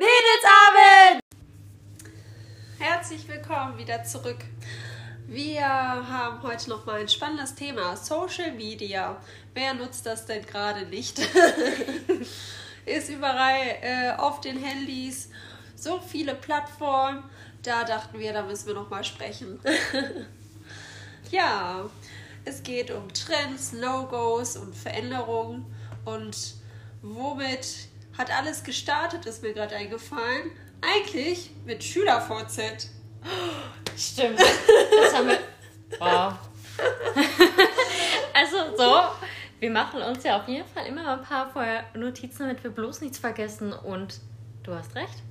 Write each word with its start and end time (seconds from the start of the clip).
Mädelsabend! 0.00 1.20
Herzlich 2.78 3.28
willkommen 3.28 3.76
wieder 3.76 4.02
zurück. 4.02 4.38
Wir 5.26 5.66
haben 5.68 6.42
heute 6.42 6.70
noch 6.70 6.86
mal 6.86 7.00
ein 7.00 7.08
spannendes 7.10 7.54
Thema: 7.54 7.94
Social 7.98 8.52
Media. 8.52 9.22
Wer 9.52 9.74
nutzt 9.74 10.06
das 10.06 10.24
denn 10.24 10.46
gerade 10.46 10.86
nicht? 10.86 11.18
Ist 12.86 13.10
überall 13.10 13.60
äh, 13.82 14.12
auf 14.16 14.40
den 14.40 14.56
Handys 14.56 15.28
so 15.76 16.00
viele 16.00 16.34
Plattformen. 16.34 17.22
Da 17.62 17.84
dachten 17.84 18.18
wir, 18.18 18.32
da 18.32 18.40
müssen 18.42 18.68
wir 18.68 18.74
noch 18.74 18.88
mal 18.88 19.04
sprechen. 19.04 19.60
ja, 21.30 21.84
es 22.46 22.62
geht 22.62 22.90
um 22.90 23.12
Trends, 23.12 23.72
No-Gos 23.74 24.56
und 24.56 24.74
Veränderungen. 24.74 25.66
Und 26.06 26.54
womit 27.02 27.90
hat 28.20 28.30
alles 28.30 28.62
gestartet, 28.62 29.24
ist 29.24 29.42
mir 29.42 29.54
gerade 29.54 29.74
eingefallen. 29.74 30.50
Eigentlich 30.82 31.50
mit 31.64 31.82
SchülerVZ. 31.82 32.90
Stimmt. 33.96 34.38
Das 34.38 35.14
haben 35.14 35.28
wir. 35.28 35.38
Wow. 35.98 36.34
also 38.34 38.76
so, 38.76 39.00
wir 39.58 39.70
machen 39.70 40.02
uns 40.02 40.22
ja 40.22 40.38
auf 40.38 40.48
jeden 40.48 40.68
Fall 40.68 40.86
immer 40.86 41.14
ein 41.14 41.22
paar 41.22 41.50
vorher 41.50 41.84
Notizen, 41.94 42.40
damit 42.40 42.62
wir 42.62 42.70
bloß 42.70 43.00
nichts 43.00 43.18
vergessen. 43.18 43.72
Und 43.72 44.20
du 44.62 44.74
hast 44.74 44.94
recht. 44.94 45.22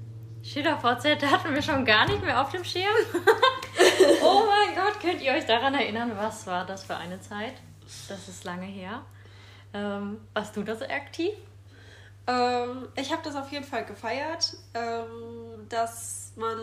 SchülerVZ 0.44 1.24
hatten 1.32 1.54
wir 1.54 1.62
schon 1.62 1.86
gar 1.86 2.08
nicht 2.08 2.24
mehr 2.24 2.42
auf 2.42 2.52
dem 2.52 2.64
Schirm. 2.64 2.96
oh 4.24 4.44
mein 4.48 4.76
Gott, 4.76 5.00
könnt 5.00 5.22
ihr 5.22 5.34
euch 5.34 5.46
daran 5.46 5.76
erinnern, 5.76 6.14
was 6.18 6.48
war 6.48 6.66
das 6.66 6.84
für 6.86 6.96
eine 6.96 7.22
Zeit? 7.22 7.54
Das 8.08 8.28
ist 8.28 8.44
lange 8.46 8.66
her. 8.66 9.04
Ähm, 9.74 10.22
warst 10.34 10.56
du 10.56 10.64
das 10.64 10.82
aktiv? 10.82 11.34
Ähm, 12.30 12.88
ich 12.96 13.12
habe 13.12 13.24
das 13.24 13.36
auf 13.36 13.52
jeden 13.52 13.66
Fall 13.66 13.86
gefeiert, 13.86 14.56
ähm, 14.76 15.68
dass 15.68 16.32
man 16.36 16.58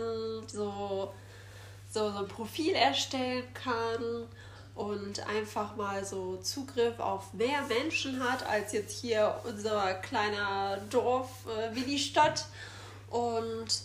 so, 0.47 1.13
so, 1.91 2.11
so 2.13 2.19
ein 2.19 2.29
Profil 2.29 2.73
erstellen 2.75 3.43
kann 3.53 4.29
und 4.77 5.27
einfach 5.27 5.75
mal 5.75 6.05
so 6.05 6.37
Zugriff 6.37 7.01
auf 7.01 7.33
mehr 7.33 7.63
Menschen 7.63 8.23
hat 8.23 8.47
als 8.47 8.73
jetzt 8.73 9.01
hier 9.01 9.41
unser 9.43 9.95
kleiner 9.95 10.79
Dorf 10.89 11.31
äh, 11.47 11.75
Willi-Stadt. 11.75 12.45
Und 13.11 13.81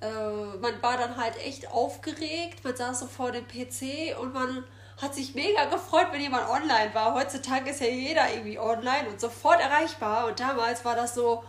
äh, 0.00 0.56
man 0.60 0.80
war 0.80 0.96
dann 0.96 1.18
halt 1.18 1.36
echt 1.44 1.70
aufgeregt, 1.70 2.64
man 2.64 2.74
saß 2.74 3.00
so 3.00 3.06
vor 3.06 3.32
dem 3.32 3.46
PC 3.46 4.18
und 4.18 4.32
man 4.32 4.64
hat 5.00 5.14
sich 5.14 5.34
mega 5.34 5.64
gefreut, 5.66 6.08
wenn 6.10 6.20
jemand 6.20 6.48
online 6.48 6.92
war. 6.92 7.14
Heutzutage 7.14 7.70
ist 7.70 7.80
ja 7.80 7.86
jeder 7.86 8.30
irgendwie 8.32 8.58
online 8.58 9.08
und 9.08 9.20
sofort 9.20 9.60
erreichbar. 9.60 10.26
Und 10.26 10.40
damals 10.40 10.84
war 10.84 10.96
das 10.96 11.14
so 11.14 11.44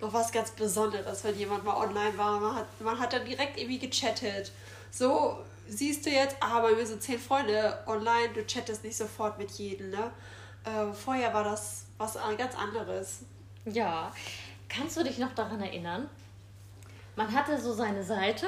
noch 0.00 0.12
was 0.12 0.32
ganz 0.32 0.52
Besonderes, 0.52 1.24
wenn 1.24 1.36
jemand 1.36 1.64
mal 1.64 1.76
online 1.76 2.16
war. 2.16 2.40
Man 2.40 2.56
hat, 2.56 2.80
man 2.80 2.98
hat 2.98 3.12
dann 3.12 3.24
direkt 3.24 3.58
irgendwie 3.58 3.78
gechattet. 3.78 4.52
So 4.90 5.38
siehst 5.68 6.06
du 6.06 6.10
jetzt, 6.10 6.36
ah, 6.40 6.60
bei 6.60 6.72
mir 6.72 6.86
sind 6.86 7.02
zehn 7.02 7.18
Freunde 7.18 7.78
online, 7.86 8.30
du 8.34 8.44
chattest 8.46 8.84
nicht 8.84 8.96
sofort 8.96 9.38
mit 9.38 9.50
jedem. 9.52 9.90
Ne? 9.90 10.10
Äh, 10.64 10.92
vorher 10.92 11.34
war 11.34 11.44
das 11.44 11.86
was 11.98 12.16
ganz 12.36 12.56
anderes. 12.56 13.20
Ja. 13.66 14.12
Kannst 14.68 14.96
du 14.96 15.02
dich 15.02 15.18
noch 15.18 15.34
daran 15.34 15.60
erinnern? 15.60 16.08
Man 17.16 17.34
hatte 17.34 17.60
so 17.60 17.72
seine 17.74 18.04
Seite 18.04 18.46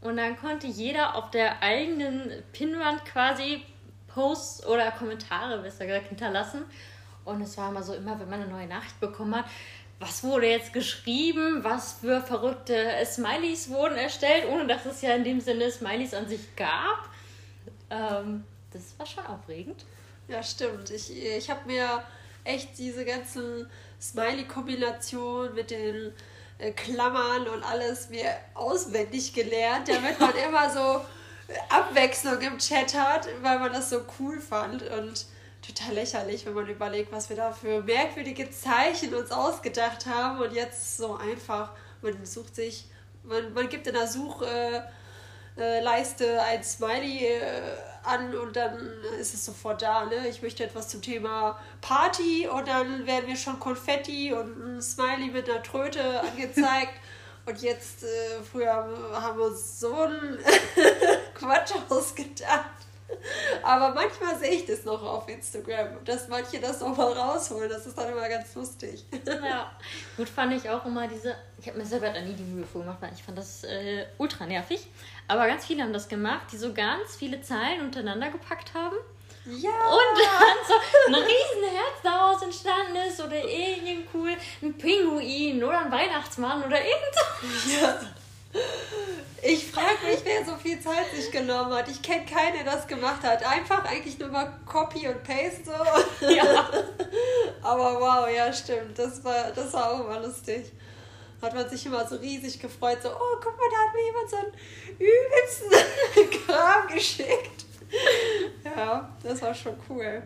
und 0.00 0.16
dann 0.16 0.36
konnte 0.36 0.66
jeder 0.66 1.14
auf 1.14 1.30
der 1.30 1.62
eigenen 1.62 2.42
Pinnwand 2.52 3.04
quasi 3.04 3.64
Posts 4.08 4.66
oder 4.66 4.90
Kommentare, 4.92 5.58
besser 5.58 5.86
gesagt, 5.86 6.08
hinterlassen. 6.08 6.62
Und 7.24 7.42
es 7.42 7.56
war 7.58 7.70
immer 7.70 7.82
so, 7.82 7.94
immer 7.94 8.18
wenn 8.18 8.28
man 8.28 8.42
eine 8.42 8.50
neue 8.50 8.66
Nachricht 8.66 8.98
bekommen 9.00 9.36
hat, 9.36 9.44
was 10.00 10.22
wurde 10.22 10.48
jetzt 10.48 10.72
geschrieben, 10.72 11.64
was 11.64 11.94
für 11.94 12.20
verrückte 12.20 12.92
Smileys 13.04 13.68
wurden 13.68 13.96
erstellt, 13.96 14.46
ohne 14.48 14.66
dass 14.66 14.86
es 14.86 15.02
ja 15.02 15.10
in 15.14 15.24
dem 15.24 15.40
Sinne 15.40 15.70
Smileys 15.70 16.14
an 16.14 16.28
sich 16.28 16.54
gab. 16.56 17.08
Ähm, 17.90 18.44
das 18.72 18.98
war 18.98 19.06
schon 19.06 19.26
aufregend. 19.26 19.84
Ja, 20.28 20.42
stimmt. 20.42 20.90
Ich, 20.90 21.10
ich 21.10 21.50
habe 21.50 21.66
mir 21.66 22.02
echt 22.44 22.78
diese 22.78 23.04
ganzen 23.04 23.68
Smiley-Kombinationen 24.00 25.54
mit 25.54 25.70
den 25.70 26.12
äh, 26.58 26.72
Klammern 26.72 27.48
und 27.48 27.62
alles 27.64 28.10
mir 28.10 28.30
auswendig 28.54 29.32
gelernt, 29.32 29.88
damit 29.88 30.20
man 30.20 30.32
immer 30.48 30.70
so 30.70 31.00
Abwechslung 31.68 32.40
im 32.40 32.58
Chat 32.58 32.94
hat, 32.94 33.28
weil 33.42 33.58
man 33.58 33.72
das 33.72 33.90
so 33.90 34.02
cool 34.18 34.40
fand 34.40 34.82
und 34.82 35.26
total 35.66 35.94
lächerlich, 35.94 36.46
wenn 36.46 36.54
man 36.54 36.66
überlegt, 36.68 37.10
was 37.12 37.28
wir 37.28 37.36
da 37.36 37.52
für 37.52 37.82
merkwürdige 37.82 38.50
Zeichen 38.50 39.14
uns 39.14 39.30
ausgedacht 39.30 40.06
haben 40.06 40.40
und 40.40 40.52
jetzt 40.52 40.96
so 40.96 41.16
einfach, 41.16 41.72
man 42.02 42.24
sucht 42.24 42.54
sich, 42.54 42.86
man, 43.22 43.52
man 43.54 43.68
gibt 43.68 43.86
in 43.86 43.94
der 43.94 44.06
Suchleiste 44.06 44.86
äh, 46.26 46.38
ein 46.38 46.62
Smiley 46.62 47.26
äh, 47.26 47.60
an 48.04 48.34
und 48.36 48.56
dann 48.56 48.78
ist 49.20 49.34
es 49.34 49.44
sofort 49.44 49.82
da. 49.82 50.06
Ne? 50.06 50.28
Ich 50.28 50.42
möchte 50.42 50.64
etwas 50.64 50.88
zum 50.88 51.02
Thema 51.02 51.58
Party 51.80 52.48
und 52.48 52.68
dann 52.68 53.06
werden 53.06 53.26
mir 53.26 53.36
schon 53.36 53.58
Konfetti 53.58 54.32
und 54.32 54.76
ein 54.76 54.82
Smiley 54.82 55.28
mit 55.28 55.50
einer 55.50 55.62
Tröte 55.62 56.20
angezeigt. 56.20 56.92
Und 57.48 57.62
jetzt, 57.62 58.04
äh, 58.04 58.42
früher 58.42 58.70
haben 58.70 59.38
wir 59.38 59.50
so 59.54 60.02
einen 60.02 60.38
Quatsch 61.34 61.72
ausgedacht. 61.88 62.66
Aber 63.62 63.94
manchmal 63.94 64.38
sehe 64.38 64.50
ich 64.50 64.66
das 64.66 64.84
noch 64.84 65.02
auf 65.02 65.26
Instagram, 65.30 66.04
dass 66.04 66.28
manche 66.28 66.60
das 66.60 66.80
noch 66.80 66.94
mal 66.94 67.10
rausholen. 67.10 67.70
Das 67.70 67.86
ist 67.86 67.96
dann 67.96 68.12
immer 68.12 68.28
ganz 68.28 68.54
lustig. 68.54 69.06
Ja, 69.24 69.72
gut 70.18 70.28
fand 70.28 70.52
ich 70.52 70.68
auch 70.68 70.84
immer 70.84 71.08
diese. 71.08 71.34
Ich 71.58 71.66
habe 71.66 71.78
mir 71.78 71.86
selber 71.86 72.10
da 72.10 72.20
nie 72.20 72.34
die 72.34 72.42
Mühe 72.42 72.66
vorgemacht, 72.66 73.00
weil 73.00 73.14
ich 73.14 73.22
fand 73.22 73.38
das 73.38 73.64
äh, 73.64 74.04
ultra 74.18 74.44
nervig. 74.44 74.86
Aber 75.26 75.46
ganz 75.46 75.64
viele 75.64 75.82
haben 75.82 75.94
das 75.94 76.08
gemacht, 76.08 76.48
die 76.52 76.58
so 76.58 76.74
ganz 76.74 77.16
viele 77.16 77.40
Zeilen 77.40 77.80
untereinander 77.80 78.30
gepackt 78.30 78.74
haben. 78.74 78.96
Ja! 79.50 79.70
Und 79.70 80.18
dann 80.18 80.58
so 80.66 80.74
ein 81.06 81.14
riesen 81.14 81.74
Herz 81.74 82.02
daraus 82.02 82.42
entstanden 82.42 82.96
ist 83.08 83.20
oder 83.20 83.36
irgendein 83.36 84.06
cool, 84.12 84.36
ein 84.62 84.76
Pinguin 84.76 85.64
oder 85.64 85.80
ein 85.80 85.90
Weihnachtsmann 85.90 86.62
oder 86.64 86.78
irgend 86.78 87.80
Ja. 87.80 87.98
Ich 89.42 89.70
frage 89.70 90.06
mich, 90.06 90.20
wer 90.24 90.44
so 90.44 90.56
viel 90.56 90.80
Zeit 90.80 91.10
sich 91.14 91.30
genommen 91.30 91.72
hat. 91.72 91.88
Ich 91.88 92.02
kenne 92.02 92.24
keinen, 92.26 92.64
der 92.64 92.74
das 92.74 92.86
gemacht 92.86 93.22
hat. 93.22 93.46
Einfach 93.46 93.84
eigentlich 93.84 94.18
nur 94.18 94.28
mal 94.28 94.52
Copy 94.66 95.06
und 95.08 95.22
Paste 95.22 95.64
so. 95.64 96.26
Ja. 96.26 96.68
Aber 97.62 98.00
wow, 98.00 98.28
ja, 98.34 98.52
stimmt. 98.52 98.98
Das 98.98 99.22
war, 99.22 99.50
das 99.54 99.72
war 99.72 99.92
auch 99.92 100.00
immer 100.00 100.20
lustig. 100.20 100.72
Hat 101.40 101.54
man 101.54 101.68
sich 101.68 101.86
immer 101.86 102.06
so 102.06 102.16
riesig 102.16 102.58
gefreut, 102.58 102.98
so, 103.00 103.10
oh, 103.10 103.36
guck 103.40 103.56
mal, 103.56 103.68
da 103.70 103.86
hat 103.86 103.94
mir 103.94 104.04
jemand 104.04 104.30
so 104.30 104.36
einen 104.36 104.52
übelsten 104.98 106.40
Kram 106.46 106.88
geschickt. 106.88 107.67
Ja, 108.64 109.16
das 109.22 109.40
war 109.42 109.54
schon 109.54 109.74
cool. 109.88 110.22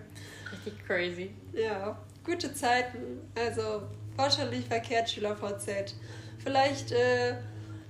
Richtig 0.50 0.86
crazy. 0.86 1.30
Ja, 1.52 1.96
gute 2.24 2.52
Zeiten. 2.52 3.20
Also 3.34 3.82
wahrscheinlich 4.16 4.66
verkehrt 4.66 5.10
Schüler 5.10 5.36
VZ. 5.36 5.94
Vielleicht 6.42 6.92
äh, 6.92 7.36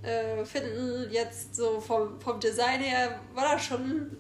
äh, 0.03 0.45
finden 0.45 1.11
jetzt 1.11 1.57
so 1.57 1.81
vom, 1.81 2.21
vom 2.21 2.41
Design 2.41 2.81
her, 2.81 3.21
war 3.35 3.55
das 3.55 3.65
schon 3.65 4.17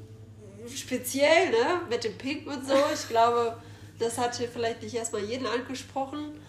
speziell, 0.68 1.50
ne? 1.50 1.82
Mit 1.91 2.04
dem 2.04 2.16
Pink 2.16 2.46
und 2.46 2.66
so. 2.66 2.74
Ich 2.94 3.08
glaube, 3.08 3.56
das 3.98 4.18
hatte 4.18 4.48
vielleicht 4.48 4.82
nicht 4.82 4.94
erstmal 4.94 5.22
jeden 5.22 5.46
angesprochen, 5.46 6.41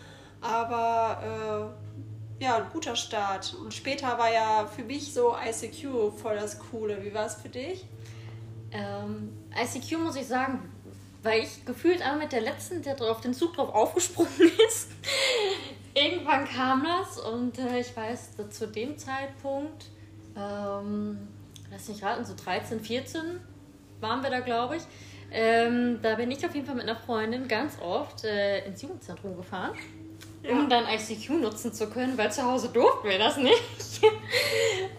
aber 0.42 1.74
äh, 2.40 2.44
ja, 2.44 2.58
ein 2.58 2.70
guter 2.72 2.96
Start. 2.96 3.56
Und 3.56 3.74
später 3.74 4.18
war 4.18 4.32
ja 4.32 4.68
für 4.68 4.84
mich 4.84 5.14
so 5.14 5.36
ICQ 5.36 6.12
voll 6.16 6.36
das 6.36 6.60
Coole. 6.60 7.04
Wie 7.04 7.14
war 7.14 7.26
es 7.26 7.36
für 7.36 7.50
dich? 7.50 7.86
Ähm, 8.74 9.32
ICQ 9.56 10.00
muss 10.00 10.16
ich 10.16 10.26
sagen, 10.26 10.60
weil 11.22 11.44
ich 11.44 11.66
gefühlt 11.66 12.02
einmal 12.02 12.20
mit 12.20 12.32
der 12.32 12.42
letzten, 12.42 12.82
der 12.82 13.00
auf 13.02 13.22
den 13.22 13.34
Zug 13.34 13.54
drauf 13.54 13.74
aufgesprungen 13.74 14.52
ist. 14.68 14.90
Irgendwann 15.94 16.46
kam 16.46 16.84
das 16.84 17.20
und 17.20 17.60
äh, 17.60 17.80
ich 17.80 17.96
weiß, 17.96 18.32
zu 18.50 18.68
dem 18.68 18.98
Zeitpunkt, 18.98 19.86
ähm, 20.36 21.28
lass 21.72 21.88
mich 21.88 22.04
raten, 22.04 22.26
so 22.26 22.34
13, 22.36 22.80
14 22.80 23.40
waren 24.02 24.22
wir 24.24 24.32
da, 24.32 24.40
glaube 24.40 24.78
ich. 24.78 24.84
Ähm, 25.32 26.00
da 26.02 26.16
bin 26.16 26.30
ich 26.32 26.46
auf 26.46 26.54
jeden 26.54 26.66
Fall 26.66 26.76
mit 26.76 26.88
einer 26.88 26.96
Freundin 26.96 27.48
ganz 27.48 27.78
oft 27.82 28.24
äh, 28.24 28.66
ins 28.66 28.82
Jugendzentrum 28.82 29.36
gefahren, 29.36 29.72
ja. 30.44 30.52
um 30.52 30.70
dann 30.70 30.86
ICQ 30.86 31.42
nutzen 31.42 31.74
zu 31.74 31.90
können, 31.90 32.18
weil 32.18 32.32
zu 32.32 32.44
Hause 32.44 32.70
durften 32.70 33.08
wir 33.08 33.18
das 33.18 33.38
nicht. 33.38 33.93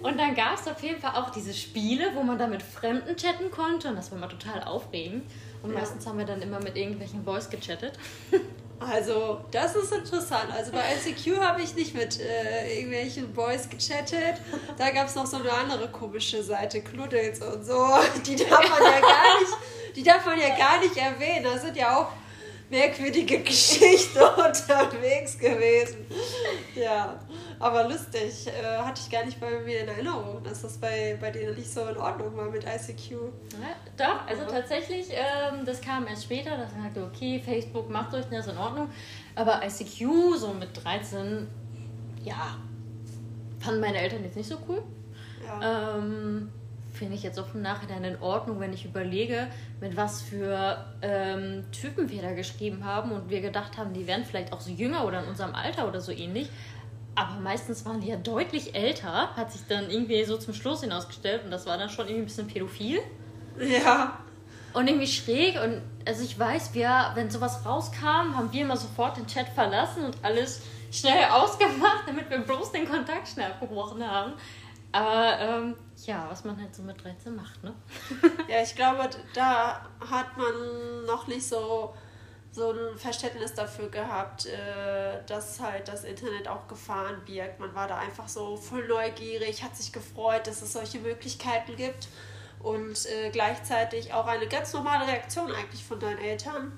Und 0.04 0.18
dann 0.18 0.34
gab 0.34 0.60
es 0.60 0.68
auf 0.68 0.82
jeden 0.82 1.00
Fall 1.00 1.14
auch 1.14 1.30
diese 1.30 1.54
Spiele, 1.54 2.10
wo 2.14 2.22
man 2.22 2.38
da 2.38 2.46
mit 2.46 2.62
Fremden 2.62 3.16
chatten 3.16 3.50
konnte 3.50 3.88
und 3.88 3.96
das 3.96 4.10
war 4.10 4.18
immer 4.18 4.28
total 4.28 4.62
aufregend. 4.62 5.24
Und 5.62 5.72
ja. 5.72 5.78
meistens 5.78 6.06
haben 6.06 6.18
wir 6.18 6.26
dann 6.26 6.42
immer 6.42 6.60
mit 6.60 6.76
irgendwelchen 6.76 7.24
Boys 7.24 7.48
gechattet. 7.48 7.98
Also, 8.80 9.40
das 9.52 9.76
ist 9.76 9.92
interessant. 9.92 10.50
Also 10.52 10.72
bei 10.72 10.80
ICQ 10.80 11.40
habe 11.40 11.62
ich 11.62 11.74
nicht 11.76 11.94
mit 11.94 12.20
äh, 12.20 12.74
irgendwelchen 12.76 13.32
Boys 13.32 13.70
gechattet. 13.70 14.34
Da 14.76 14.90
gab 14.90 15.06
es 15.06 15.14
noch 15.14 15.24
so 15.26 15.38
eine 15.38 15.50
andere 15.50 15.88
komische 15.88 16.42
Seite, 16.42 16.82
Knuddels 16.82 17.40
und 17.40 17.64
so. 17.64 17.72
Die 18.26 18.36
darf 18.36 18.68
man 18.68 18.82
ja 18.82 19.00
gar 19.00 19.40
nicht, 19.40 19.52
die 19.96 20.02
darf 20.02 20.26
man 20.26 20.38
ja 20.38 20.48
gar 20.56 20.80
nicht 20.80 20.96
erwähnen. 20.96 21.44
Da 21.44 21.56
sind 21.56 21.76
ja 21.76 21.96
auch 21.96 22.08
merkwürdige 22.70 23.40
Geschichten 23.40 24.18
unterwegs 24.36 25.38
gewesen. 25.38 26.06
Ja. 26.74 27.18
Aber 27.60 27.88
lustig, 27.88 28.46
äh, 28.46 28.78
hatte 28.78 29.00
ich 29.04 29.10
gar 29.10 29.24
nicht 29.24 29.40
bei 29.40 29.60
mir 29.60 29.80
in 29.80 29.88
Erinnerung, 29.88 30.42
dass 30.42 30.62
das 30.62 30.76
bei, 30.78 31.16
bei 31.20 31.30
denen 31.30 31.54
nicht 31.54 31.72
so 31.72 31.86
in 31.86 31.96
Ordnung 31.96 32.36
war 32.36 32.50
mit 32.50 32.64
ICQ. 32.64 33.10
Ja, 33.10 33.76
doch, 33.96 34.26
also 34.26 34.44
tatsächlich, 34.44 35.08
ähm, 35.10 35.64
das 35.64 35.80
kam 35.80 36.06
erst 36.06 36.24
später, 36.24 36.56
dass 36.56 36.72
man 36.72 36.84
sagte, 36.84 37.04
okay, 37.04 37.40
Facebook 37.44 37.88
macht 37.88 38.12
euch 38.14 38.26
das 38.30 38.48
in 38.48 38.58
Ordnung. 38.58 38.90
Aber 39.34 39.62
ICQ, 39.64 40.36
so 40.36 40.52
mit 40.52 40.70
13, 40.82 41.46
ja, 42.24 42.56
fanden 43.60 43.80
meine 43.80 43.98
Eltern 43.98 44.24
jetzt 44.24 44.36
nicht 44.36 44.48
so 44.48 44.58
cool. 44.68 44.82
Ja. 45.46 45.96
Ähm, 45.96 46.50
Finde 46.94 47.16
ich 47.16 47.22
jetzt 47.24 47.38
auch 47.40 47.52
im 47.54 47.62
Nachhinein 47.62 48.04
in 48.04 48.22
Ordnung, 48.22 48.60
wenn 48.60 48.72
ich 48.72 48.84
überlege, 48.84 49.48
mit 49.80 49.96
was 49.96 50.22
für 50.22 50.84
ähm, 51.02 51.64
Typen 51.72 52.08
wir 52.08 52.22
da 52.22 52.32
geschrieben 52.32 52.84
haben 52.84 53.10
und 53.10 53.28
wir 53.28 53.40
gedacht 53.40 53.76
haben, 53.76 53.92
die 53.92 54.06
wären 54.06 54.24
vielleicht 54.24 54.52
auch 54.52 54.60
so 54.60 54.70
jünger 54.70 55.04
oder 55.04 55.22
in 55.22 55.28
unserem 55.28 55.54
Alter 55.54 55.88
oder 55.88 56.00
so 56.00 56.12
ähnlich. 56.12 56.48
Aber 57.16 57.40
meistens 57.40 57.84
waren 57.84 58.00
die 58.00 58.08
ja 58.08 58.16
deutlich 58.16 58.74
älter, 58.74 59.34
hat 59.36 59.52
sich 59.52 59.62
dann 59.68 59.90
irgendwie 59.90 60.24
so 60.24 60.36
zum 60.36 60.54
Schluss 60.54 60.82
hinausgestellt 60.82 61.44
und 61.44 61.50
das 61.50 61.66
war 61.66 61.78
dann 61.78 61.90
schon 61.90 62.06
irgendwie 62.06 62.22
ein 62.22 62.26
bisschen 62.26 62.46
pädophil. 62.46 63.00
Ja. 63.58 64.18
Und 64.72 64.88
irgendwie 64.88 65.06
schräg 65.06 65.56
und 65.62 65.82
also 66.06 66.24
ich 66.24 66.38
weiß, 66.38 66.74
wir, 66.74 67.12
wenn 67.14 67.30
sowas 67.30 67.64
rauskam, 67.64 68.36
haben 68.36 68.52
wir 68.52 68.62
immer 68.62 68.76
sofort 68.76 69.16
den 69.16 69.26
Chat 69.26 69.48
verlassen 69.48 70.04
und 70.04 70.16
alles 70.22 70.62
schnell 70.90 71.24
ausgemacht, 71.30 72.04
damit 72.06 72.30
wir 72.30 72.38
bloß 72.38 72.72
den 72.72 72.88
Kontakt 72.88 73.28
schnell 73.28 73.50
abgebrochen 73.50 74.08
haben. 74.08 74.32
Aber 74.90 75.40
ähm, 75.40 75.74
ja, 76.06 76.26
was 76.30 76.44
man 76.44 76.60
halt 76.60 76.74
so 76.74 76.82
mit 76.82 77.02
13 77.02 77.34
macht, 77.34 77.62
ne? 77.62 77.74
ja, 78.48 78.62
ich 78.62 78.74
glaube, 78.74 79.08
da 79.34 79.86
hat 80.00 80.36
man 80.36 81.04
noch 81.06 81.26
nicht 81.26 81.46
so, 81.46 81.94
so 82.52 82.72
ein 82.72 82.98
Verständnis 82.98 83.54
dafür 83.54 83.88
gehabt, 83.88 84.46
äh, 84.46 85.22
dass 85.26 85.60
halt 85.60 85.88
das 85.88 86.04
Internet 86.04 86.48
auch 86.48 86.68
Gefahren 86.68 87.24
birgt. 87.24 87.60
Man 87.60 87.74
war 87.74 87.88
da 87.88 87.98
einfach 87.98 88.28
so 88.28 88.56
voll 88.56 88.86
neugierig, 88.86 89.62
hat 89.62 89.76
sich 89.76 89.92
gefreut, 89.92 90.46
dass 90.46 90.62
es 90.62 90.72
solche 90.72 90.98
Möglichkeiten 90.98 91.76
gibt 91.76 92.08
und 92.62 93.06
äh, 93.06 93.30
gleichzeitig 93.30 94.12
auch 94.12 94.26
eine 94.26 94.46
ganz 94.46 94.72
normale 94.72 95.06
Reaktion 95.06 95.52
eigentlich 95.52 95.84
von 95.84 96.00
deinen 96.00 96.18
Eltern, 96.18 96.72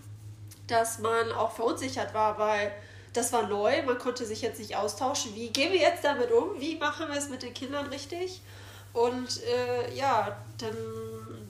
dass 0.67 0.99
man 0.99 1.33
auch 1.33 1.53
verunsichert 1.53 2.13
war, 2.13 2.39
weil 2.39 2.73
das 3.13 3.33
war 3.33 3.47
neu, 3.47 3.83
man 3.83 3.99
konnte 3.99 4.27
sich 4.27 4.43
jetzt 4.43 4.59
nicht 4.59 4.77
austauschen. 4.77 5.35
Wie 5.35 5.49
gehen 5.49 5.73
wir 5.73 5.81
jetzt 5.81 6.05
damit 6.05 6.31
um? 6.31 6.61
Wie 6.61 6.77
machen 6.77 7.09
wir 7.09 7.17
es 7.17 7.29
mit 7.29 7.43
den 7.43 7.55
Kindern 7.55 7.87
richtig? 7.87 8.43
Und 8.97 9.43
äh, 9.43 9.95
ja, 9.95 10.35
dann 10.57 10.75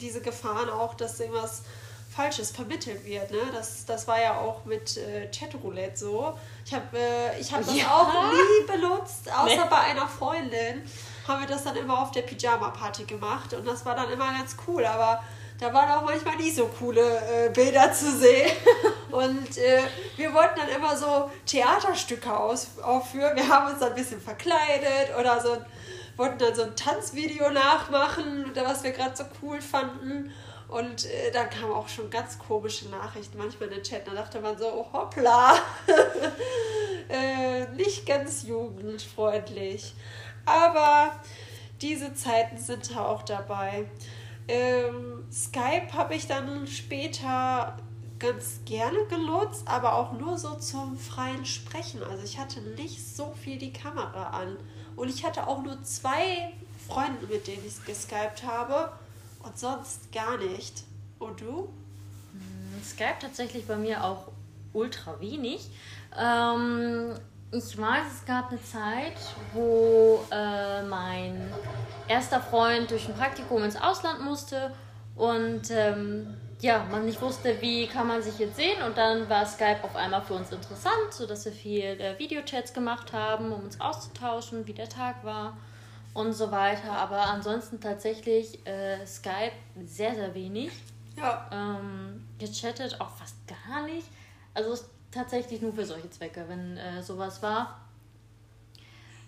diese 0.01 0.21
Gefahren 0.21 0.69
auch, 0.69 0.95
dass 0.95 1.21
irgendwas 1.21 1.63
Falsches 2.11 2.51
vermittelt 2.51 3.05
wird. 3.05 3.31
Ne? 3.31 3.39
Das, 3.53 3.85
das 3.87 4.09
war 4.09 4.21
ja 4.21 4.37
auch 4.39 4.65
mit 4.65 4.97
äh, 4.97 5.31
Chatroulette 5.31 5.97
so. 5.97 6.37
Ich 6.65 6.75
habe 6.75 6.99
äh, 6.99 7.45
hab 7.45 7.65
das 7.65 7.77
ja. 7.77 7.87
auch 7.87 8.33
nie 8.33 8.67
benutzt, 8.67 9.31
außer 9.33 9.65
nee. 9.65 9.71
bei 9.71 9.79
einer 9.79 10.09
Freundin 10.09 10.83
haben 11.29 11.41
wir 11.41 11.47
das 11.47 11.63
dann 11.63 11.77
immer 11.77 12.03
auf 12.03 12.11
der 12.11 12.23
Pyjama-Party 12.23 13.05
gemacht 13.05 13.53
und 13.55 13.65
das 13.67 13.85
war 13.85 13.95
dann 13.95 14.11
immer 14.11 14.33
ganz 14.33 14.57
cool, 14.67 14.85
aber 14.85 15.23
da 15.61 15.73
waren 15.73 15.91
auch 15.91 16.03
manchmal 16.03 16.37
nicht 16.37 16.57
so 16.57 16.67
coole 16.67 17.47
äh, 17.47 17.49
Bilder 17.51 17.93
zu 17.93 18.13
sehen. 18.19 18.51
Und 19.11 19.57
äh, 19.57 19.81
wir 20.17 20.35
wollten 20.35 20.61
dann 20.61 20.69
immer 20.69 20.95
so 20.95 21.31
Theaterstücke 21.47 22.37
aus, 22.37 22.79
aufführen. 22.83 23.35
Wir 23.35 23.49
haben 23.49 23.71
uns 23.71 23.81
dann 23.81 23.89
ein 23.89 23.95
bisschen 23.95 24.21
verkleidet 24.21 25.17
oder 25.19 25.41
so 25.41 25.57
wollten 26.17 26.39
dann 26.39 26.55
so 26.55 26.63
ein 26.63 26.77
Tanzvideo 26.77 27.51
nachmachen, 27.51 28.53
was 28.55 28.83
wir 28.83 28.93
gerade 28.93 29.17
so 29.17 29.25
cool 29.43 29.61
fanden. 29.61 30.33
Und 30.69 31.05
äh, 31.05 31.31
dann 31.31 31.49
kamen 31.49 31.73
auch 31.73 31.89
schon 31.89 32.11
ganz 32.11 32.39
komische 32.39 32.89
Nachrichten 32.89 33.39
manchmal 33.39 33.69
in 33.69 33.77
den 33.77 33.83
Chat. 33.85 34.07
Da 34.07 34.15
dachte 34.15 34.41
man 34.41 34.59
so, 34.59 34.67
oh, 34.67 34.93
hoppla, 34.93 35.55
äh, 37.09 37.69
nicht 37.77 38.05
ganz 38.05 38.43
jugendfreundlich. 38.43 39.95
Aber 40.45 41.13
diese 41.81 42.15
Zeiten 42.15 42.59
sind 42.59 42.97
auch 42.97 43.23
dabei. 43.23 43.89
Ähm, 44.49 45.25
Skype 45.31 45.93
habe 45.93 46.15
ich 46.15 46.27
dann 46.27 46.67
später 46.67 47.77
ganz 48.19 48.61
gerne 48.65 49.05
genutzt, 49.07 49.65
aber 49.67 49.95
auch 49.95 50.13
nur 50.13 50.39
so 50.39 50.55
zum 50.55 50.97
freien 50.97 51.45
Sprechen. 51.45 52.03
Also 52.03 52.25
ich 52.25 52.39
hatte 52.39 52.61
nicht 52.61 53.07
so 53.15 53.35
viel 53.41 53.59
die 53.59 53.73
Kamera 53.73 54.31
an. 54.31 54.57
Und 54.97 55.09
ich 55.11 55.25
hatte 55.25 55.47
auch 55.47 55.63
nur 55.63 55.83
zwei 55.85 56.53
Freunde, 56.89 57.27
mit 57.27 57.47
denen 57.47 57.65
ich 57.67 57.85
geskypt 57.85 58.45
habe 58.45 58.93
und 59.43 59.59
sonst 59.59 60.11
gar 60.13 60.39
nicht. 60.39 60.85
Und 61.19 61.41
du? 61.41 61.69
Hm, 62.33 62.83
Skype 62.85 63.19
tatsächlich 63.21 63.67
bei 63.67 63.77
mir 63.77 64.03
auch 64.03 64.29
ultra 64.73 65.21
wenig. 65.21 65.71
Ähm, 66.19 67.15
ich 67.53 67.79
weiß, 67.79 68.07
es 68.13 68.27
gab 68.27 68.51
eine 68.51 68.63
Zeit, 68.63 69.17
wo 69.53 70.25
äh, 70.31 70.83
mein 70.83 71.53
erster 72.09 72.41
Freund 72.41 72.91
durch 72.91 73.09
ein 73.09 73.15
Praktikum 73.15 73.63
ins 73.63 73.77
Ausland 73.77 74.21
musste 74.23 74.73
und 75.15 75.71
ähm, 75.71 76.35
ja, 76.61 76.87
man 76.91 77.05
nicht 77.05 77.21
wusste, 77.21 77.61
wie 77.61 77.87
kann 77.87 78.07
man 78.07 78.23
sich 78.23 78.39
jetzt 78.39 78.57
sehen 78.57 78.83
und 78.83 78.97
dann 78.97 79.29
war 79.29 79.45
Skype 79.45 79.83
auf 79.83 79.95
einmal 79.95 80.23
für 80.23 80.35
uns 80.35 80.51
interessant, 80.51 81.13
sodass 81.13 81.45
wir 81.45 81.53
viel 81.53 81.85
äh, 81.85 82.19
Videochats 82.19 82.73
gemacht 82.73 83.13
haben, 83.13 83.53
um 83.53 83.65
uns 83.65 83.81
auszutauschen, 83.81 84.67
wie 84.67 84.73
der 84.73 84.89
Tag 84.89 85.23
war 85.25 85.57
und 86.15 86.33
so 86.33 86.51
weiter. 86.51 86.93
Aber 86.93 87.21
ansonsten 87.21 87.79
tatsächlich 87.81 88.67
äh, 88.67 89.05
Skype 89.07 89.53
sehr, 89.85 90.15
sehr 90.15 90.35
wenig. 90.35 90.71
Ja. 91.17 91.49
Ähm, 91.53 92.27
gechattet 92.39 93.01
auch 93.01 93.11
fast 93.11 93.37
gar 93.47 93.85
nicht. 93.85 94.09
Also 94.55 94.83
tatsächlich 95.11 95.61
nur 95.61 95.75
für 95.75 95.85
solche 95.85 96.11
Zwecke, 96.11 96.45
wenn 96.49 96.77
äh, 96.79 97.03
sowas 97.03 97.43
war. 97.43 97.81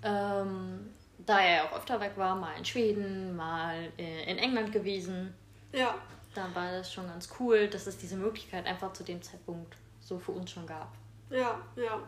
Ähm, 0.03 0.91
da 1.19 1.41
er 1.41 1.65
auch 1.65 1.77
öfter 1.77 2.01
weg 2.01 2.13
war, 2.17 2.37
mal 2.37 2.57
in 2.57 2.65
Schweden, 2.65 3.37
mal 3.37 3.93
äh, 3.99 4.31
in 4.31 4.39
England 4.39 4.73
gewesen. 4.73 5.35
Ja. 5.73 5.95
Da 6.35 6.55
war 6.55 6.71
das 6.73 6.93
schon 6.93 7.07
ganz 7.07 7.29
cool, 7.39 7.69
dass 7.69 7.87
es 7.87 7.99
diese 7.99 8.17
Möglichkeit 8.17 8.67
einfach 8.67 8.93
zu 8.93 9.03
dem 9.03 9.23
Zeitpunkt 9.23 9.77
so 10.01 10.19
für 10.19 10.33
uns 10.33 10.51
schon 10.51 10.67
gab. 10.67 10.93
Ja, 11.31 11.61
ja. 11.77 12.01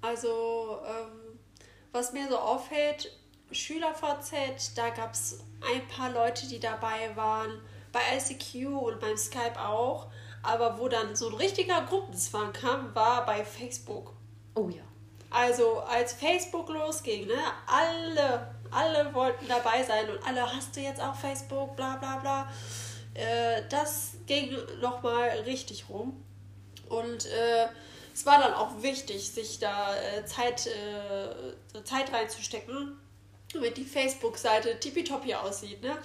Also, 0.00 0.80
ähm, 0.86 1.38
was 1.92 2.12
mir 2.12 2.28
so 2.28 2.38
auffällt, 2.38 3.10
SchülerVZ, 3.50 4.74
da 4.76 4.90
gab 4.90 5.14
es 5.14 5.44
ein 5.60 5.86
paar 5.88 6.10
Leute, 6.10 6.46
die 6.46 6.60
dabei 6.60 7.14
waren, 7.14 7.60
bei 7.92 8.00
ICQ 8.16 8.66
und 8.66 9.00
beim 9.00 9.16
Skype 9.16 9.58
auch. 9.58 10.10
Aber 10.42 10.78
wo 10.78 10.88
dann 10.88 11.16
so 11.16 11.28
ein 11.28 11.34
richtiger 11.34 11.82
Gruppenzwang 11.82 12.52
kam, 12.52 12.94
war 12.94 13.26
bei 13.26 13.44
Facebook. 13.44 14.14
Oh 14.54 14.68
ja. 14.68 14.82
Also 15.30 15.80
als 15.80 16.14
Facebook 16.14 16.68
losging, 16.68 17.26
ne, 17.26 17.36
alle, 17.66 18.54
alle 18.70 19.12
wollten 19.14 19.46
dabei 19.46 19.82
sein 19.82 20.08
und 20.08 20.26
alle 20.26 20.42
hast 20.42 20.74
du 20.74 20.80
jetzt 20.80 21.00
auch 21.00 21.14
Facebook, 21.14 21.76
bla 21.76 21.96
bla 21.96 22.16
bla. 22.16 22.50
Äh, 23.14 23.62
das 23.68 24.12
ging 24.26 24.56
nochmal 24.80 25.28
richtig 25.44 25.86
rum. 25.88 26.24
Und 26.88 27.26
äh, 27.26 27.68
es 28.14 28.24
war 28.26 28.40
dann 28.40 28.54
auch 28.54 28.82
wichtig, 28.82 29.30
sich 29.30 29.58
da 29.58 29.94
äh, 29.94 30.24
Zeit, 30.24 30.66
äh, 30.66 31.84
Zeit 31.84 32.12
reinzustecken, 32.12 32.98
damit 33.52 33.76
die 33.76 33.84
Facebook-Seite 33.84 34.80
tippitoppi 34.80 35.34
aussieht, 35.34 35.82
ne? 35.82 35.96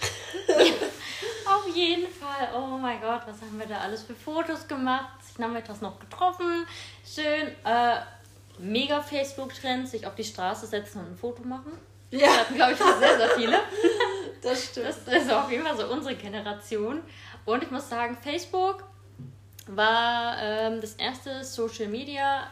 auf 1.46 1.74
jeden 1.74 2.12
Fall. 2.12 2.50
Oh 2.56 2.78
mein 2.78 3.00
Gott, 3.00 3.22
was 3.26 3.40
haben 3.40 3.58
wir 3.58 3.66
da 3.66 3.78
alles 3.78 4.02
für 4.02 4.14
Fotos 4.14 4.68
gemacht? 4.68 5.18
Nachmittags 5.38 5.80
noch 5.80 5.98
getroffen. 5.98 6.66
Schön. 7.04 7.48
Äh, 7.64 7.96
mega 8.58 9.00
Facebook-Trend, 9.00 9.88
sich 9.88 10.06
auf 10.06 10.14
die 10.14 10.24
Straße 10.24 10.66
setzen 10.66 11.00
und 11.00 11.12
ein 11.12 11.16
Foto 11.16 11.42
machen. 11.42 11.72
Ja. 12.10 12.26
Das 12.26 12.38
hatten, 12.40 12.54
glaube 12.54 12.72
ich, 12.72 12.78
schon 12.78 12.98
sehr, 12.98 13.16
sehr 13.16 13.30
viele. 13.30 13.58
Das 14.42 14.62
stimmt. 14.62 14.88
Das 14.88 15.22
ist 15.22 15.32
auf 15.32 15.50
jeden 15.50 15.64
Fall 15.64 15.74
so 15.74 15.86
unsere 15.86 16.14
Generation. 16.16 17.00
Und 17.46 17.62
ich 17.62 17.70
muss 17.70 17.88
sagen, 17.88 18.14
Facebook 18.20 18.84
war 19.66 20.36
ähm, 20.38 20.82
das 20.82 20.94
erste 20.96 21.42
Social 21.42 21.88
Media 21.88 22.46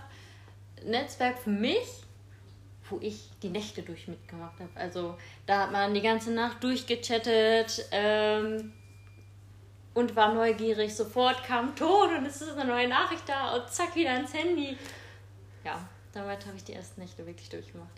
Netzwerk 0.84 1.38
für 1.38 1.50
mich, 1.50 1.86
wo 2.88 2.98
ich 3.02 3.28
die 3.42 3.50
Nächte 3.50 3.82
durch 3.82 4.08
mitgemacht 4.08 4.58
habe. 4.58 4.70
Also 4.74 5.18
da 5.46 5.64
hat 5.64 5.72
man 5.72 5.92
die 5.92 6.00
ganze 6.00 6.32
Nacht 6.32 6.64
durchgechattet 6.64 7.86
ähm, 7.90 8.72
und 9.94 10.16
war 10.16 10.32
neugierig. 10.32 10.96
Sofort 10.96 11.44
kam 11.44 11.76
Ton 11.76 12.16
und 12.16 12.24
es 12.26 12.40
ist 12.40 12.56
eine 12.56 12.64
neue 12.64 12.88
Nachricht 12.88 13.28
da 13.28 13.54
und 13.54 13.68
zack, 13.68 13.94
wieder 13.94 14.18
ins 14.18 14.32
Handy. 14.32 14.78
Ja, 15.64 15.78
damit 16.12 16.46
habe 16.46 16.56
ich 16.56 16.64
die 16.64 16.74
ersten 16.74 17.00
Nächte 17.00 17.26
wirklich 17.26 17.48
durchgemacht. 17.48 17.90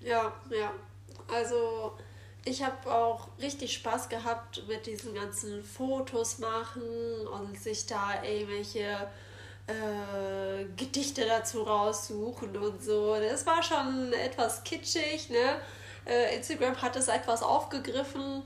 Ja, 0.00 0.08
ja. 0.08 0.32
ja. 0.56 0.72
Also 1.32 1.92
ich 2.44 2.62
habe 2.62 2.92
auch 2.92 3.28
richtig 3.40 3.72
Spaß 3.74 4.08
gehabt 4.08 4.62
mit 4.68 4.86
diesen 4.86 5.14
ganzen 5.14 5.64
Fotos 5.64 6.38
machen 6.38 7.26
und 7.26 7.58
sich 7.58 7.86
da 7.86 8.22
irgendwelche 8.22 9.08
äh, 9.66 10.64
Gedichte 10.76 11.26
dazu 11.26 11.62
raussuchen 11.62 12.56
und 12.56 12.80
so. 12.82 13.16
Das 13.16 13.44
war 13.46 13.62
schon 13.62 14.12
etwas 14.12 14.62
kitschig, 14.62 15.28
ne? 15.28 15.60
Äh, 16.06 16.36
Instagram 16.36 16.80
hat 16.80 16.94
es 16.94 17.08
etwas 17.08 17.42
aufgegriffen, 17.42 18.44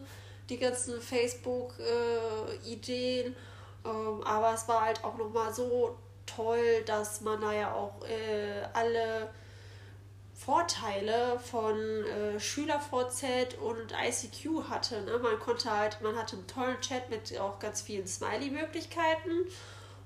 die 0.48 0.56
ganzen 0.56 1.02
Facebook-Ideen. 1.02 3.26
Äh, 3.26 3.34
ähm, 3.84 4.22
aber 4.24 4.54
es 4.54 4.66
war 4.66 4.86
halt 4.86 5.04
auch 5.04 5.18
nochmal 5.18 5.52
so 5.52 5.98
toll, 6.36 6.82
dass 6.86 7.20
man 7.20 7.40
da 7.40 7.52
ja 7.52 7.72
auch 7.72 8.04
äh, 8.06 8.62
alle 8.72 9.30
Vorteile 10.34 11.38
von 11.38 11.76
äh, 11.76 12.40
SchülerVZ 12.40 13.58
und 13.60 13.92
ICQ 13.92 14.70
hatte. 14.70 15.02
Ne? 15.02 15.18
Man 15.18 15.38
konnte 15.38 15.70
halt, 15.70 16.00
man 16.00 16.16
hatte 16.16 16.36
einen 16.36 16.46
tollen 16.46 16.80
Chat 16.80 17.10
mit 17.10 17.38
auch 17.38 17.58
ganz 17.58 17.82
vielen 17.82 18.06
Smiley-Möglichkeiten 18.06 19.46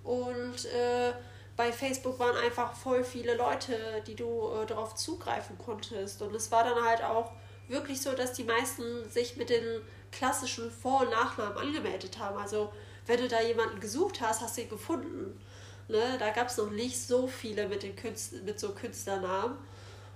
und 0.03 0.65
äh, 0.67 1.13
bei 1.57 1.73
Facebook 1.73 2.19
waren 2.19 2.37
einfach 2.37 2.75
voll 2.75 3.05
viele 3.05 3.37
Leute, 3.37 4.03
die 4.07 4.17
du 4.17 4.51
äh, 4.51 4.67
darauf 4.67 4.97
zugreifen 4.97 5.57
konntest. 5.57 6.21
Und 6.21 6.35
es 6.35 6.51
war 6.51 6.65
dann 6.65 6.85
halt 6.85 7.03
auch 7.03 7.31
wirklich 7.69 8.03
so, 8.03 8.13
dass 8.13 8.33
die 8.33 8.45
meisten 8.45 9.09
sich 9.09 9.37
mit 9.37 9.51
den 9.51 9.83
klassischen 10.11 10.71
Vor- 10.71 11.03
und 11.03 11.11
Nachnamen 11.11 11.57
angemeldet 11.57 12.19
haben. 12.19 12.37
Also 12.39 12.73
wenn 13.07 13.21
du 13.21 13.29
da 13.29 13.41
jemanden 13.41 13.81
gesucht 13.81 14.21
hast, 14.21 14.41
hast 14.41 14.57
du 14.57 14.63
ihn 14.63 14.69
gefunden. 14.69 15.41
Ne? 15.89 16.17
Da 16.19 16.31
gab 16.31 16.49
es 16.49 16.57
noch 16.57 16.71
nicht 16.71 16.99
so 16.99 17.27
viele 17.27 17.69
mit, 17.69 17.83
den 17.83 17.97
Künstler, 17.97 18.43
mit 18.43 18.59
so 18.59 18.71
Künstlernamen. 18.71 19.57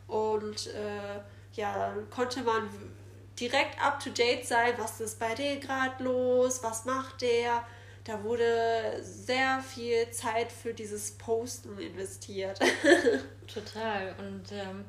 Und 0.06 0.68
äh, 0.68 1.20
ja, 1.52 1.76
dann 1.76 2.10
konnte 2.10 2.42
man 2.42 2.68
direkt 3.38 3.80
up-to-date 3.82 4.46
sein, 4.46 4.74
was 4.78 5.00
ist 5.00 5.18
bei 5.18 5.34
dir 5.34 5.56
gerade 5.60 6.02
los, 6.02 6.62
was 6.62 6.84
macht 6.84 7.20
der. 7.22 7.64
Da 8.04 8.22
wurde 8.24 9.00
sehr 9.02 9.60
viel 9.60 10.10
Zeit 10.10 10.50
für 10.50 10.72
dieses 10.72 11.12
Posten 11.18 11.78
investiert. 11.78 12.58
Total. 13.46 14.14
Und 14.18 14.50
ähm, 14.52 14.86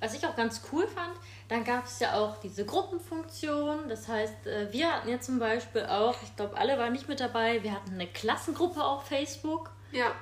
was 0.00 0.14
ich 0.14 0.26
auch 0.26 0.34
ganz 0.34 0.62
cool 0.72 0.86
fand, 0.86 1.14
dann 1.48 1.64
gab 1.64 1.86
es 1.86 1.98
ja 2.00 2.14
auch 2.14 2.38
diese 2.38 2.64
Gruppenfunktion. 2.64 3.88
Das 3.88 4.08
heißt, 4.08 4.46
äh, 4.46 4.72
wir 4.72 4.92
hatten 4.92 5.08
ja 5.08 5.20
zum 5.20 5.38
Beispiel 5.38 5.84
auch, 5.84 6.16
ich 6.22 6.34
glaube, 6.36 6.56
alle 6.56 6.78
waren 6.78 6.92
nicht 6.92 7.08
mit 7.08 7.20
dabei, 7.20 7.62
wir 7.62 7.72
hatten 7.72 7.92
eine 7.94 8.06
Klassengruppe 8.06 8.82
auf 8.82 9.06
Facebook. 9.06 9.70
Ja. 9.94 10.12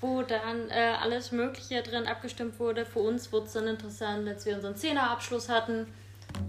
Wo 0.00 0.22
dann 0.22 0.70
äh, 0.70 0.94
alles 1.00 1.30
Mögliche 1.30 1.82
drin 1.82 2.06
abgestimmt 2.06 2.58
wurde. 2.58 2.86
Für 2.86 3.00
uns 3.00 3.32
wurde 3.32 3.46
es 3.46 3.52
dann 3.52 3.66
interessant, 3.66 4.26
als 4.26 4.46
wir 4.46 4.56
unseren 4.56 4.74
Zehnerabschluss 4.74 5.48
hatten, 5.48 5.86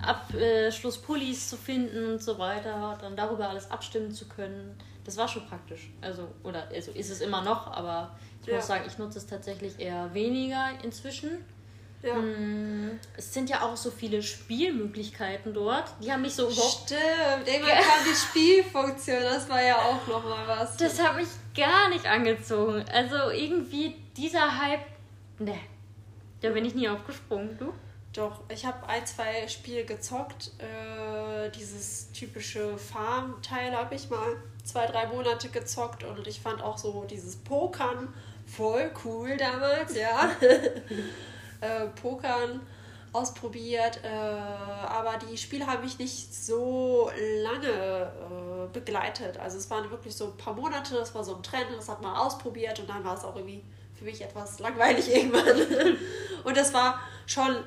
Abschlusspullis 0.01 1.50
zu 1.50 1.58
finden 1.58 2.13
und 2.13 2.24
so 2.24 2.40
weiter, 2.40 2.98
dann 3.01 3.16
darüber 3.16 3.50
alles 3.50 3.70
abstimmen 3.70 4.12
zu 4.12 4.28
können. 4.28 4.78
Das 5.04 5.18
war 5.18 5.28
schon 5.28 5.46
praktisch. 5.48 5.90
Also, 6.00 6.28
oder 6.44 6.68
also 6.74 6.92
ist 6.92 7.10
es 7.10 7.22
immer 7.22 7.42
noch, 7.42 7.68
aber 7.68 8.16
ich 8.42 8.48
ja. 8.48 8.56
muss 8.56 8.68
sagen, 8.68 8.86
ich 8.88 8.98
nutze 8.98 9.18
es 9.18 9.28
tatsächlich 9.28 9.80
eher 9.80 10.13
weniger 10.13 10.70
inzwischen. 10.84 11.44
Ja. 12.04 12.16
Hm, 12.16 13.00
es 13.16 13.34
sind 13.34 13.50
ja 13.50 13.62
auch 13.62 13.78
so 13.78 13.92
viele 13.92 14.24
Spielmöglichkeiten 14.24 15.54
dort. 15.54 15.86
Die 16.01 16.12
haben 16.12 16.22
mich 16.22 16.34
so 16.34 16.50
überhaupt. 16.50 16.86
Stimmt, 16.86 17.48
irgendwann 17.48 17.78
kam 17.78 18.04
die 18.10 18.16
Spielfunktion, 18.16 19.22
das 19.22 19.48
war 19.50 19.62
ja 19.62 19.75
auch 19.78 20.08
nochmal 20.08 20.48
was. 20.48 20.78
Das 20.78 21.01
hat 21.01 21.16
mich 21.16 21.28
gar 21.55 21.89
nicht 21.89 22.05
angezogen. 22.05 22.86
Also 22.91 23.29
irgendwie 23.31 23.96
dieser 24.17 24.60
Hype. 24.60 24.86
Ne. 25.39 25.58
Da 26.41 26.50
bin 26.50 26.65
ich 26.65 26.75
nie 26.75 26.89
aufgesprungen, 26.89 27.58
du? 27.58 27.74
Doch, 28.13 28.41
ich 28.50 28.65
habe 28.65 28.88
ein, 28.88 29.05
zwei 29.05 29.48
Spiele 29.48 29.86
gezockt. 29.86 30.51
Äh, 30.58 31.50
dieses 31.51 32.12
typische 32.12 32.77
Farm-Teil 32.77 33.72
habe 33.72 33.96
ich 33.96 34.10
mal 34.10 34.36
zwei, 34.63 34.86
drei 34.86 35.08
Monate 35.08 35.50
gezockt 35.50 36.03
und 36.03 36.27
ich 36.27 36.41
fand 36.41 36.62
auch 36.62 36.77
so 36.77 37.05
dieses 37.10 37.38
Pokern 37.38 38.13
voll 38.46 38.91
cool 39.05 39.38
damals, 39.38 39.96
ja. 39.96 40.31
äh, 41.62 41.88
Pokern 42.01 42.62
ausprobiert, 43.13 44.00
äh, 44.03 44.08
aber 44.08 45.18
die 45.18 45.38
Spiele 45.38 45.68
haben 45.68 45.84
mich 45.84 46.00
nicht 46.00 46.34
so 46.34 47.12
lange 47.44 47.68
äh, 47.68 48.74
begleitet. 48.74 49.38
Also 49.38 49.58
es 49.58 49.70
waren 49.70 49.89
wirklich 49.91 50.15
so 50.15 50.25
ein 50.25 50.38
paar 50.38 50.53
Monate, 50.53 50.96
das 50.96 51.13
war 51.13 51.24
so 51.24 51.36
ein 51.36 51.44
Trend, 51.44 51.68
das 51.75 51.89
hat 51.89 52.01
man 52.01 52.15
ausprobiert 52.15 52.80
und 52.80 52.89
dann 52.89 53.03
war 53.03 53.18
es 53.18 53.24
auch 53.24 53.36
irgendwie 53.36 53.63
für 53.94 54.06
mich 54.06 54.22
etwas 54.22 54.60
langweilig 54.60 55.08
irgendwann. 55.15 55.98
und 56.44 56.58
das 56.58 56.74
war 56.74 57.00
schon, 57.25 57.58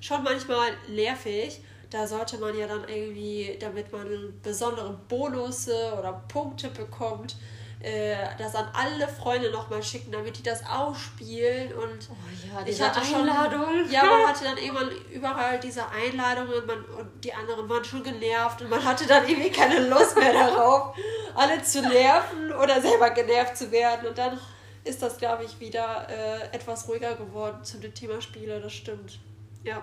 schon 0.00 0.22
manchmal 0.22 0.70
nervig. 0.88 1.60
Da 1.90 2.06
sollte 2.06 2.36
man 2.36 2.56
ja 2.58 2.66
dann 2.66 2.86
irgendwie, 2.86 3.56
damit 3.58 3.90
man 3.92 4.38
besondere 4.42 4.98
Bonusse 5.08 5.94
oder 5.98 6.12
Punkte 6.28 6.68
bekommt, 6.68 7.36
äh, 7.80 8.16
das 8.38 8.54
an 8.54 8.66
alle 8.72 9.06
Freunde 9.06 9.50
nochmal 9.50 9.82
schicken, 9.82 10.10
damit 10.10 10.36
die 10.38 10.42
das 10.42 10.64
ausspielen. 10.66 11.72
Und 11.72 12.08
oh 12.10 12.16
ja, 12.52 12.62
diese 12.62 12.82
ich 12.82 12.88
hatte 12.88 13.00
Einladung. 13.00 13.84
Schon, 13.84 13.90
ja, 13.90 14.04
man 14.04 14.28
hatte 14.28 14.44
dann 14.44 14.58
irgendwann 14.58 14.90
überall 15.12 15.60
diese 15.60 15.88
Einladungen 15.88 16.66
man, 16.66 16.84
und 16.84 17.24
die 17.24 17.32
anderen 17.32 17.68
waren 17.68 17.84
schon 17.84 18.02
genervt 18.02 18.62
und 18.62 18.70
man 18.70 18.84
hatte 18.84 19.06
dann 19.06 19.28
irgendwie 19.28 19.50
keine 19.50 19.88
Lust 19.88 20.16
mehr 20.16 20.32
darauf, 20.32 20.96
alle 21.34 21.62
zu 21.62 21.82
nerven 21.82 22.52
oder 22.52 22.80
selber 22.80 23.10
genervt 23.10 23.56
zu 23.56 23.70
werden. 23.70 24.08
Und 24.08 24.18
dann 24.18 24.38
ist 24.84 25.02
das, 25.02 25.18
glaube 25.18 25.44
ich, 25.44 25.60
wieder 25.60 26.08
äh, 26.08 26.54
etwas 26.56 26.88
ruhiger 26.88 27.14
geworden 27.14 27.62
zum 27.62 27.80
Thema 27.94 28.20
Spiele, 28.20 28.60
das 28.60 28.72
stimmt. 28.72 29.20
Ja. 29.62 29.82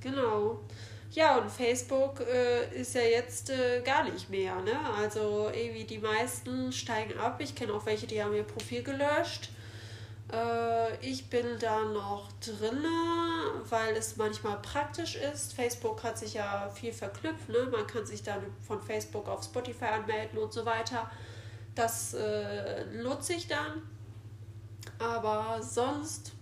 Genau. 0.00 0.60
Ja, 1.14 1.38
und 1.38 1.48
Facebook 1.48 2.20
äh, 2.20 2.74
ist 2.74 2.96
ja 2.96 3.02
jetzt 3.02 3.48
äh, 3.48 3.82
gar 3.82 4.02
nicht 4.02 4.30
mehr, 4.30 4.60
ne? 4.62 4.72
Also 4.98 5.48
irgendwie 5.54 5.84
die 5.84 5.98
meisten 5.98 6.72
steigen 6.72 7.16
ab. 7.20 7.36
Ich 7.38 7.54
kenne 7.54 7.72
auch 7.72 7.86
welche, 7.86 8.08
die 8.08 8.20
haben 8.20 8.34
ihr 8.34 8.42
Profil 8.42 8.82
gelöscht. 8.82 9.50
Äh, 10.32 10.96
ich 11.06 11.30
bin 11.30 11.46
da 11.60 11.84
noch 11.84 12.32
drin, 12.40 12.84
weil 13.68 13.94
es 13.94 14.16
manchmal 14.16 14.60
praktisch 14.60 15.14
ist. 15.14 15.52
Facebook 15.52 16.02
hat 16.02 16.18
sich 16.18 16.34
ja 16.34 16.68
viel 16.70 16.92
verknüpft, 16.92 17.48
ne? 17.48 17.68
Man 17.70 17.86
kann 17.86 18.04
sich 18.04 18.24
dann 18.24 18.42
von 18.66 18.82
Facebook 18.82 19.28
auf 19.28 19.44
Spotify 19.44 19.84
anmelden 19.84 20.36
und 20.40 20.52
so 20.52 20.66
weiter. 20.66 21.08
Das 21.76 22.14
äh, 22.14 22.86
nutze 22.86 23.34
ich 23.34 23.46
dann. 23.46 23.82
Aber 24.98 25.62
sonst 25.62 26.32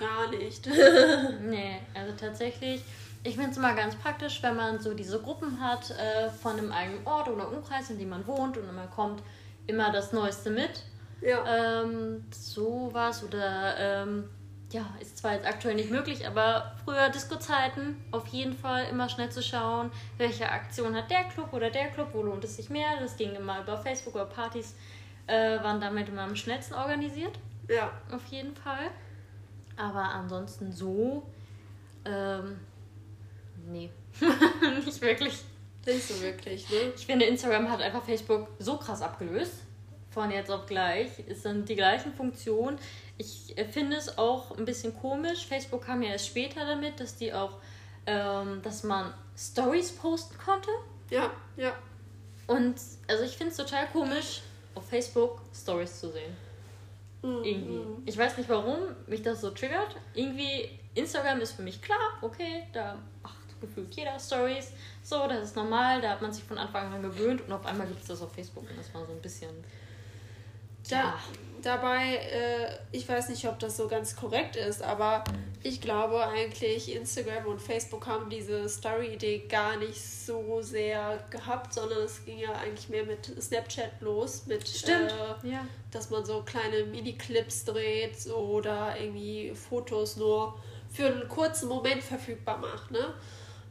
gar 0.00 0.30
nicht. 0.30 0.66
nee, 1.42 1.80
also 1.94 2.12
tatsächlich 2.18 2.82
ich 3.22 3.34
finde 3.34 3.50
es 3.50 3.56
immer 3.58 3.74
ganz 3.74 3.94
praktisch, 3.96 4.42
wenn 4.42 4.56
man 4.56 4.80
so 4.80 4.94
diese 4.94 5.20
Gruppen 5.20 5.60
hat 5.60 5.90
äh, 5.90 6.30
von 6.30 6.58
einem 6.58 6.72
eigenen 6.72 7.06
Ort 7.06 7.28
oder 7.28 7.48
Umkreis, 7.48 7.90
in 7.90 7.98
dem 7.98 8.08
man 8.08 8.26
wohnt 8.26 8.56
und 8.56 8.74
man 8.74 8.90
kommt 8.90 9.22
immer 9.66 9.92
das 9.92 10.12
Neueste 10.12 10.50
mit. 10.50 10.84
Ja. 11.20 11.82
Ähm, 11.82 12.24
sowas 12.30 13.22
oder 13.22 13.76
ähm, 13.78 14.30
ja, 14.72 14.86
ist 15.00 15.18
zwar 15.18 15.34
jetzt 15.34 15.46
aktuell 15.46 15.74
nicht 15.74 15.90
möglich, 15.90 16.26
aber 16.26 16.76
früher 16.84 17.10
Disco-Zeiten 17.10 18.02
auf 18.10 18.26
jeden 18.28 18.56
Fall 18.56 18.86
immer 18.90 19.08
schnell 19.10 19.30
zu 19.30 19.42
schauen, 19.42 19.90
welche 20.16 20.48
Aktion 20.48 20.96
hat 20.96 21.10
der 21.10 21.24
Club 21.24 21.52
oder 21.52 21.70
der 21.70 21.88
Club, 21.88 22.08
wo 22.14 22.22
lohnt 22.22 22.44
es 22.44 22.56
sich 22.56 22.70
mehr. 22.70 22.88
Das 23.00 23.18
ging 23.18 23.34
immer 23.34 23.60
über 23.60 23.76
Facebook 23.76 24.14
oder 24.14 24.26
Partys, 24.26 24.74
äh, 25.26 25.62
waren 25.62 25.80
damit 25.80 26.08
immer 26.08 26.22
am 26.22 26.36
schnellsten 26.36 26.74
organisiert. 26.74 27.38
Ja. 27.68 27.90
Auf 28.10 28.24
jeden 28.30 28.56
Fall. 28.56 28.90
Aber 29.80 30.02
ansonsten 30.10 30.70
so. 30.72 31.22
Ähm, 32.04 32.60
nee. 33.66 33.90
nicht 34.84 35.00
wirklich. 35.00 35.42
Nicht 35.86 36.06
so 36.06 36.20
wirklich, 36.20 36.68
ne? 36.68 36.92
Ich 36.94 37.06
finde, 37.06 37.24
Instagram 37.24 37.70
hat 37.70 37.80
einfach 37.80 38.04
Facebook 38.04 38.48
so 38.58 38.76
krass 38.76 39.00
abgelöst. 39.00 39.54
Von 40.10 40.30
jetzt 40.30 40.50
auf 40.50 40.66
gleich. 40.66 41.08
Es 41.26 41.44
sind 41.44 41.66
die 41.68 41.76
gleichen 41.76 42.12
Funktionen. 42.12 42.78
Ich 43.16 43.54
finde 43.70 43.96
es 43.96 44.18
auch 44.18 44.56
ein 44.58 44.66
bisschen 44.66 44.94
komisch. 44.94 45.46
Facebook 45.46 45.86
kam 45.86 46.02
ja 46.02 46.10
erst 46.10 46.26
später 46.26 46.66
damit, 46.66 47.00
dass 47.00 47.16
die 47.16 47.32
auch, 47.32 47.56
ähm, 48.06 48.60
dass 48.62 48.82
man 48.82 49.14
Stories 49.38 49.92
posten 49.92 50.36
konnte. 50.44 50.70
Ja, 51.08 51.30
ja. 51.56 51.72
Und 52.46 52.74
also 53.08 53.24
ich 53.24 53.36
finde 53.36 53.52
es 53.52 53.56
total 53.56 53.86
komisch, 53.86 54.42
auf 54.74 54.86
Facebook 54.86 55.40
Stories 55.54 56.00
zu 56.00 56.10
sehen. 56.10 56.36
Mhm. 57.22 57.44
Irgendwie. 57.44 57.82
Ich 58.06 58.16
weiß 58.16 58.36
nicht 58.38 58.48
warum 58.48 58.78
mich 59.06 59.22
das 59.22 59.40
so 59.40 59.50
triggert. 59.50 59.96
Irgendwie, 60.14 60.70
Instagram 60.94 61.40
ist 61.40 61.52
für 61.52 61.62
mich 61.62 61.80
klar, 61.82 62.18
okay, 62.22 62.66
da 62.72 62.98
ach, 63.22 63.34
gefühlt 63.60 63.94
jeder 63.94 64.18
Stories. 64.18 64.72
So, 65.02 65.26
das 65.28 65.44
ist 65.44 65.56
normal, 65.56 66.00
da 66.00 66.10
hat 66.10 66.22
man 66.22 66.32
sich 66.32 66.44
von 66.44 66.58
Anfang 66.58 66.92
an 66.92 67.02
gewöhnt 67.02 67.42
und 67.42 67.52
auf 67.52 67.64
einmal 67.66 67.86
gibt 67.86 68.00
es 68.00 68.08
das 68.08 68.22
auf 68.22 68.32
Facebook 68.32 68.68
und 68.68 68.78
das 68.78 68.92
war 68.94 69.04
so 69.06 69.12
ein 69.12 69.20
bisschen. 69.20 69.50
Da, 70.88 71.14
dabei, 71.62 72.16
äh, 72.16 72.78
ich 72.92 73.08
weiß 73.08 73.28
nicht, 73.28 73.46
ob 73.46 73.58
das 73.58 73.76
so 73.76 73.88
ganz 73.88 74.16
korrekt 74.16 74.56
ist, 74.56 74.82
aber 74.82 75.24
ich 75.62 75.80
glaube 75.80 76.26
eigentlich, 76.26 76.94
Instagram 76.94 77.46
und 77.46 77.60
Facebook 77.60 78.06
haben 78.06 78.30
diese 78.30 78.68
Story-Idee 78.68 79.46
gar 79.48 79.76
nicht 79.76 80.00
so 80.00 80.62
sehr 80.62 81.22
gehabt, 81.30 81.74
sondern 81.74 82.02
es 82.02 82.24
ging 82.24 82.38
ja 82.38 82.52
eigentlich 82.52 82.88
mehr 82.88 83.04
mit 83.04 83.26
Snapchat 83.40 84.00
los, 84.00 84.46
mit 84.46 84.66
Stimmt. 84.66 85.14
Äh, 85.44 85.48
ja. 85.48 85.66
dass 85.90 86.10
man 86.10 86.24
so 86.24 86.42
kleine 86.42 86.84
Mini-Clips 86.84 87.64
dreht 87.64 88.26
oder 88.26 88.94
irgendwie 88.98 89.52
Fotos 89.54 90.16
nur 90.16 90.58
für 90.90 91.06
einen 91.06 91.28
kurzen 91.28 91.68
Moment 91.68 92.02
verfügbar 92.02 92.58
macht. 92.58 92.90
Ne? 92.90 93.14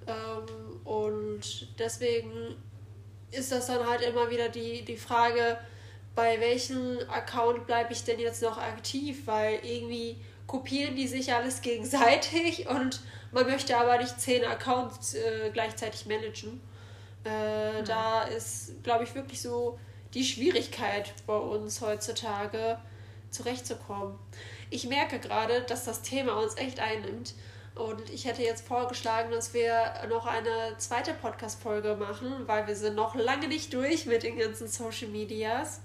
Ähm, 0.08 0.82
und 0.86 1.80
deswegen 1.80 2.56
ist 3.32 3.52
das 3.52 3.68
dann 3.68 3.88
halt 3.88 4.02
immer 4.02 4.30
wieder 4.30 4.50
die, 4.50 4.84
die 4.84 4.98
Frage, 4.98 5.58
bei 6.16 6.40
welchem 6.40 6.98
Account 7.10 7.66
bleibe 7.66 7.94
ich 7.94 8.04
denn 8.04 8.20
jetzt 8.20 8.42
noch 8.42 8.58
aktiv, 8.58 9.26
weil 9.26 9.60
irgendwie 9.64 10.18
kopieren 10.48 10.96
die 10.96 11.08
sich 11.08 11.34
alles 11.34 11.62
gegenseitig 11.62 12.68
und 12.70 13.02
man 13.32 13.46
möchte 13.46 13.78
aber 13.78 13.98
nicht 13.98 14.20
zehn 14.20 14.44
Accounts 14.44 15.14
äh, 15.14 15.52
gleichzeitig 15.54 16.06
managen. 16.08 16.60
Äh, 17.24 17.82
mhm. 17.82 17.86
Da 17.86 18.24
ist, 18.24 18.84
glaube 18.84 19.04
ich, 19.04 19.14
wirklich 19.14 19.42
so 19.42 19.80
die 20.14 20.24
Schwierigkeit 20.24 21.14
bei 21.28 21.38
uns 21.38 21.82
heutzutage 21.82 22.80
zurechtzukommen. 23.30 24.18
ich 24.72 24.88
merke 24.88 25.20
gerade, 25.20 25.62
dass 25.62 25.86
das 25.86 26.02
Thema 26.02 26.34
uns 26.42 26.58
echt 26.58 26.80
einnimmt. 26.80 27.36
Und 27.80 28.10
ich 28.10 28.26
hätte 28.26 28.42
jetzt 28.42 28.68
vorgeschlagen, 28.68 29.32
dass 29.32 29.54
wir 29.54 29.94
noch 30.10 30.26
eine 30.26 30.76
zweite 30.78 31.14
Podcast-Folge 31.14 31.96
machen, 31.96 32.46
weil 32.46 32.68
wir 32.68 32.76
sind 32.76 32.96
noch 32.96 33.16
lange 33.16 33.48
nicht 33.48 33.74
durch 33.74 34.06
mit 34.06 34.24
den 34.24 34.38
ganzen 34.38 34.68
Social 34.68 35.08
Medias. 35.08 35.80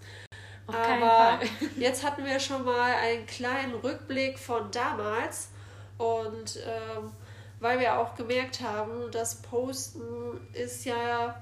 Auf 0.66 0.74
Aber 0.74 1.38
jetzt 1.78 2.04
hatten 2.04 2.24
wir 2.24 2.40
schon 2.40 2.64
mal 2.64 2.94
einen 2.94 3.26
kleinen 3.26 3.74
Rückblick 3.74 4.40
von 4.40 4.72
damals. 4.72 5.50
Und 5.96 6.58
ähm, 6.66 7.12
weil 7.60 7.78
wir 7.78 8.00
auch 8.00 8.16
gemerkt 8.16 8.60
haben, 8.60 9.12
das 9.12 9.36
Posten 9.36 10.48
ist 10.52 10.84
ja, 10.84 11.40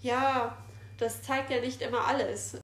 ja, 0.00 0.56
das 0.98 1.22
zeigt 1.22 1.50
ja 1.50 1.60
nicht 1.60 1.82
immer 1.82 2.06
alles. 2.06 2.56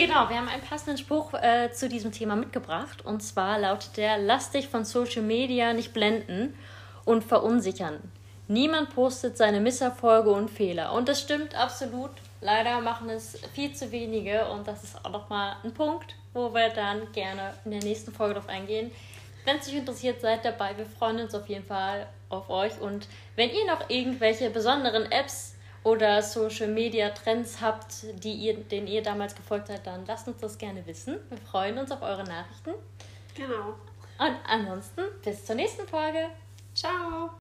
Genau, 0.00 0.30
wir 0.30 0.36
haben 0.38 0.48
einen 0.48 0.62
passenden 0.62 0.96
Spruch 0.96 1.34
äh, 1.34 1.72
zu 1.72 1.86
diesem 1.86 2.10
Thema 2.10 2.34
mitgebracht. 2.34 3.04
Und 3.04 3.20
zwar 3.22 3.58
lautet 3.58 3.98
der: 3.98 4.16
Lass 4.16 4.50
dich 4.50 4.66
von 4.66 4.86
Social 4.86 5.20
Media 5.20 5.74
nicht 5.74 5.92
blenden 5.92 6.56
und 7.04 7.22
verunsichern. 7.22 8.00
Niemand 8.48 8.94
postet 8.94 9.36
seine 9.36 9.60
Misserfolge 9.60 10.30
und 10.30 10.48
Fehler. 10.48 10.94
Und 10.94 11.06
das 11.10 11.20
stimmt 11.20 11.54
absolut. 11.54 12.12
Leider 12.40 12.80
machen 12.80 13.10
es 13.10 13.42
viel 13.52 13.74
zu 13.74 13.92
wenige. 13.92 14.48
Und 14.48 14.66
das 14.66 14.84
ist 14.84 15.04
auch 15.04 15.10
nochmal 15.10 15.56
ein 15.64 15.74
Punkt, 15.74 16.14
wo 16.32 16.54
wir 16.54 16.70
dann 16.70 17.12
gerne 17.12 17.52
in 17.66 17.72
der 17.72 17.82
nächsten 17.82 18.10
Folge 18.10 18.36
drauf 18.36 18.48
eingehen. 18.48 18.90
Wenn 19.44 19.58
es 19.58 19.68
euch 19.68 19.74
interessiert, 19.74 20.22
seid 20.22 20.46
dabei. 20.46 20.78
Wir 20.78 20.86
freuen 20.86 21.20
uns 21.20 21.34
auf 21.34 21.46
jeden 21.46 21.66
Fall 21.66 22.06
auf 22.30 22.48
euch. 22.48 22.80
Und 22.80 23.06
wenn 23.36 23.50
ihr 23.50 23.66
noch 23.66 23.90
irgendwelche 23.90 24.48
besonderen 24.48 25.12
Apps 25.12 25.56
oder 25.84 26.22
Social 26.22 26.68
Media 26.68 27.10
Trends 27.10 27.60
habt, 27.60 28.04
die 28.22 28.32
ihr, 28.32 28.56
denen 28.56 28.86
ihr 28.86 29.02
damals 29.02 29.34
gefolgt 29.34 29.68
seid, 29.68 29.86
dann 29.86 30.06
lasst 30.06 30.28
uns 30.28 30.38
das 30.38 30.56
gerne 30.58 30.86
wissen. 30.86 31.16
Wir 31.28 31.38
freuen 31.38 31.78
uns 31.78 31.90
auf 31.90 32.02
eure 32.02 32.24
Nachrichten. 32.24 32.70
Genau. 33.34 33.74
Und 34.18 34.36
ansonsten 34.46 35.02
bis 35.24 35.44
zur 35.44 35.56
nächsten 35.56 35.86
Folge. 35.86 36.28
Ciao. 36.74 37.28